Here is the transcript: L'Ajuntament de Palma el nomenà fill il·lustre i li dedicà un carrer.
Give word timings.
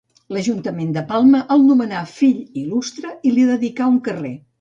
L'Ajuntament 0.35 0.93
de 0.95 1.03
Palma 1.11 1.41
el 1.55 1.61
nomenà 1.65 1.99
fill 2.13 2.39
il·lustre 2.63 3.13
i 3.29 3.35
li 3.37 3.45
dedicà 3.51 3.91
un 3.97 4.01
carrer. 4.09 4.33